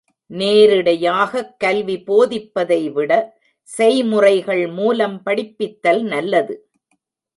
[0.29, 3.29] நேரிடையாகக் கல்வி போதிப்பதைவிட,
[3.77, 6.69] செய்முறைகள் மூலம் படிப்பித்தல் நல்லது.